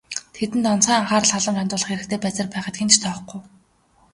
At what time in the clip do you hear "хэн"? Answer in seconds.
2.77-2.89